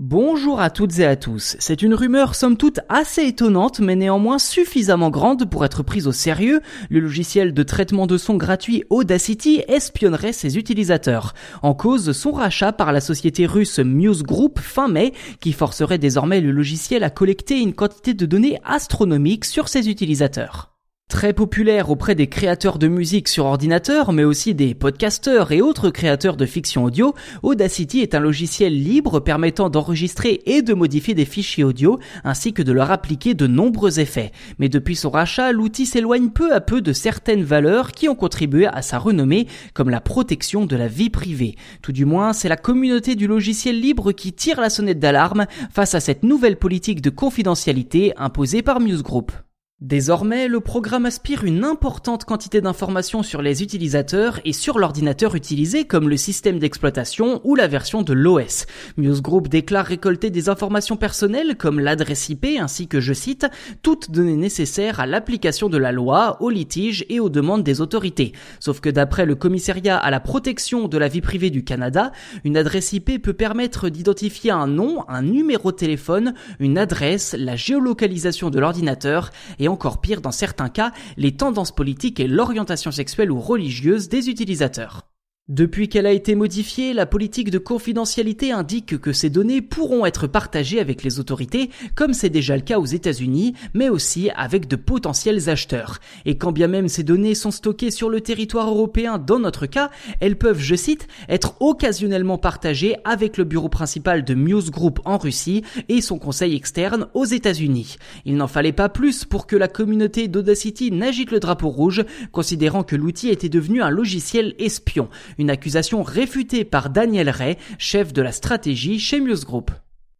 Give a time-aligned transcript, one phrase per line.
[0.00, 1.56] Bonjour à toutes et à tous.
[1.58, 6.12] C'est une rumeur somme toute assez étonnante mais néanmoins suffisamment grande pour être prise au
[6.12, 6.60] sérieux.
[6.88, 11.34] Le logiciel de traitement de son gratuit Audacity espionnerait ses utilisateurs.
[11.62, 16.40] En cause, son rachat par la société russe Muse Group fin mai qui forcerait désormais
[16.40, 20.77] le logiciel à collecter une quantité de données astronomiques sur ses utilisateurs.
[21.08, 25.88] Très populaire auprès des créateurs de musique sur ordinateur, mais aussi des podcasteurs et autres
[25.88, 31.24] créateurs de fiction audio, Audacity est un logiciel libre permettant d'enregistrer et de modifier des
[31.24, 34.32] fichiers audio, ainsi que de leur appliquer de nombreux effets.
[34.58, 38.66] Mais depuis son rachat, l'outil s'éloigne peu à peu de certaines valeurs qui ont contribué
[38.66, 41.56] à sa renommée, comme la protection de la vie privée.
[41.80, 45.94] Tout du moins, c'est la communauté du logiciel libre qui tire la sonnette d'alarme face
[45.94, 49.32] à cette nouvelle politique de confidentialité imposée par Muse Group.
[49.80, 55.84] Désormais, le programme aspire une importante quantité d'informations sur les utilisateurs et sur l'ordinateur utilisé
[55.84, 58.66] comme le système d'exploitation ou la version de l'OS.
[58.96, 63.46] Muse Group déclare récolter des informations personnelles comme l'adresse IP ainsi que, je cite,
[63.80, 68.32] toutes données nécessaires à l'application de la loi, aux litiges et aux demandes des autorités.
[68.58, 72.10] Sauf que d'après le commissariat à la protection de la vie privée du Canada,
[72.42, 77.54] une adresse IP peut permettre d'identifier un nom, un numéro de téléphone, une adresse, la
[77.54, 79.30] géolocalisation de l'ordinateur
[79.68, 85.07] encore pire dans certains cas, les tendances politiques et l'orientation sexuelle ou religieuse des utilisateurs.
[85.48, 90.26] Depuis qu'elle a été modifiée, la politique de confidentialité indique que ces données pourront être
[90.26, 94.76] partagées avec les autorités, comme c'est déjà le cas aux États-Unis, mais aussi avec de
[94.76, 96.00] potentiels acheteurs.
[96.26, 99.88] Et quand bien même ces données sont stockées sur le territoire européen dans notre cas,
[100.20, 105.16] elles peuvent, je cite, être occasionnellement partagées avec le bureau principal de Muse Group en
[105.16, 107.96] Russie et son conseil externe aux États-Unis.
[108.26, 112.82] Il n'en fallait pas plus pour que la communauté d'Audacity n'agite le drapeau rouge, considérant
[112.82, 115.08] que l'outil était devenu un logiciel espion
[115.38, 119.70] une accusation réfutée par Daniel Ray, chef de la stratégie chez Muse Group.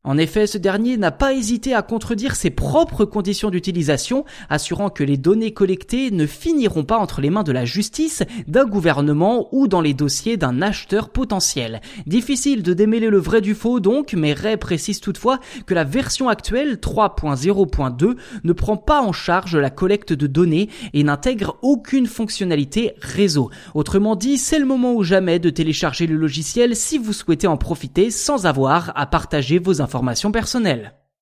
[0.08, 5.04] En effet, ce dernier n'a pas hésité à contredire ses propres conditions d'utilisation, assurant que
[5.04, 9.68] les données collectées ne finiront pas entre les mains de la justice, d'un gouvernement ou
[9.68, 11.82] dans les dossiers d'un acheteur potentiel.
[12.06, 16.30] Difficile de démêler le vrai du faux donc, mais Ray précise toutefois que la version
[16.30, 22.94] actuelle 3.0.2 ne prend pas en charge la collecte de données et n'intègre aucune fonctionnalité
[23.02, 23.50] réseau.
[23.74, 27.58] Autrement dit, c'est le moment ou jamais de télécharger le logiciel si vous souhaitez en
[27.58, 30.92] profiter sans avoir à partager vos informations informations personnelles.